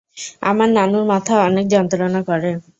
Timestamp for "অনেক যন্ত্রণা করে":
1.47-2.51